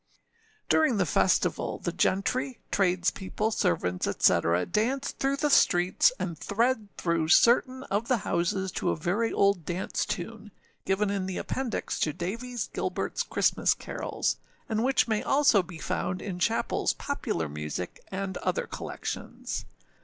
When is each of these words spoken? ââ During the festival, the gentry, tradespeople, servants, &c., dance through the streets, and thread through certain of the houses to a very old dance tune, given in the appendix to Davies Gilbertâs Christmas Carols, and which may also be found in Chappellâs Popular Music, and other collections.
ââ 0.01 0.67
During 0.67 0.97
the 0.97 1.05
festival, 1.05 1.77
the 1.77 1.91
gentry, 1.91 2.57
tradespeople, 2.71 3.51
servants, 3.51 4.07
&c., 4.17 4.39
dance 4.71 5.11
through 5.11 5.35
the 5.37 5.51
streets, 5.51 6.11
and 6.17 6.35
thread 6.39 6.87
through 6.97 7.27
certain 7.27 7.83
of 7.83 8.07
the 8.07 8.17
houses 8.25 8.71
to 8.71 8.89
a 8.89 8.95
very 8.95 9.31
old 9.31 9.63
dance 9.63 10.03
tune, 10.07 10.49
given 10.85 11.11
in 11.11 11.27
the 11.27 11.37
appendix 11.37 11.99
to 11.99 12.13
Davies 12.13 12.67
Gilbertâs 12.73 13.29
Christmas 13.29 13.75
Carols, 13.75 14.37
and 14.67 14.83
which 14.83 15.07
may 15.07 15.21
also 15.21 15.61
be 15.61 15.77
found 15.77 16.19
in 16.19 16.39
Chappellâs 16.39 16.97
Popular 16.97 17.47
Music, 17.47 17.99
and 18.09 18.37
other 18.37 18.65
collections. 18.65 19.65